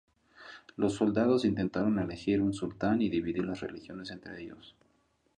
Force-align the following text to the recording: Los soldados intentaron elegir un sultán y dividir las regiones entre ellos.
Los 0.77 0.95
soldados 0.95 1.45
intentaron 1.45 1.99
elegir 1.99 2.41
un 2.41 2.53
sultán 2.55 3.03
y 3.03 3.09
dividir 3.11 3.45
las 3.45 3.59
regiones 3.61 4.09
entre 4.09 4.41
ellos. 4.41 4.75